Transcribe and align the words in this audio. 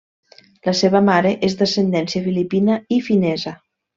La 0.67 0.71
seva 0.79 1.01
mare 1.09 1.33
és 1.49 1.57
d'ascendència 1.59 2.25
filipina 2.29 2.79
i 2.97 3.01
finesa. 3.11 3.55